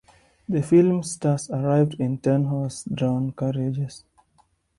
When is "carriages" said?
3.33-4.03